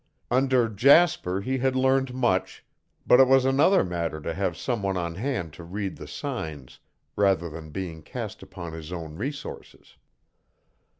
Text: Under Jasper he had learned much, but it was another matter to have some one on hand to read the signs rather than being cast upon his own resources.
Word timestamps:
Under 0.31 0.67
Jasper 0.67 1.41
he 1.41 1.59
had 1.59 1.75
learned 1.75 2.15
much, 2.15 2.65
but 3.05 3.19
it 3.19 3.27
was 3.27 3.45
another 3.45 3.83
matter 3.83 4.19
to 4.21 4.33
have 4.33 4.57
some 4.57 4.81
one 4.81 4.97
on 4.97 5.13
hand 5.13 5.53
to 5.53 5.63
read 5.63 5.95
the 5.97 6.07
signs 6.07 6.79
rather 7.15 7.51
than 7.51 7.69
being 7.69 8.01
cast 8.01 8.41
upon 8.41 8.73
his 8.73 8.91
own 8.91 9.15
resources. 9.15 9.97